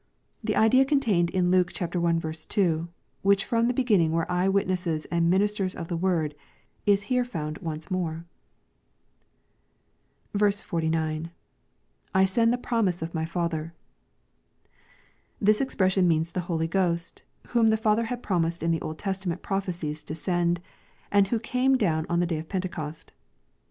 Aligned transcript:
The 0.43 0.55
idea 0.55 0.83
contained 0.83 1.29
in 1.29 1.51
Luke 1.51 1.79
i. 1.79 1.85
2, 1.85 2.87
* 3.05 3.21
which 3.21 3.47
firom 3.47 3.67
the 3.67 3.73
beginning 3.75 4.11
were 4.13 4.31
eye 4.31 4.49
witnesses 4.49 5.05
and 5.11 5.29
ministers 5.29 5.75
of 5.75 5.89
the 5.89 5.95
word,* 5.95 6.33
is 6.87 7.03
here 7.03 7.23
found 7.23 7.59
once 7.59 7.91
more." 7.91 8.25
49.— 10.35 11.29
[I 12.15 12.25
send 12.25 12.51
the 12.51 12.57
promise 12.57 13.03
of 13.03 13.13
my 13.13 13.25
Father.] 13.25 13.75
This 15.39 15.61
expression 15.61 16.07
means 16.07 16.31
the 16.31 16.39
Holy 16.49 16.67
Ghost, 16.67 17.21
whom 17.49 17.67
the 17.67 17.77
Father 17.77 18.05
had 18.05 18.23
promised 18.23 18.63
in 18.63 18.71
the 18.71 18.81
Old 18.81 18.97
Testament 18.97 19.43
prophecies 19.43 20.01
to 20.05 20.15
send, 20.15 20.59
and 21.11 21.27
who 21.27 21.39
came 21.39 21.77
down 21.77 22.07
on 22.09 22.19
the 22.19 22.25
day 22.25 22.39
of 22.39 22.49
Pentecost. 22.49 23.13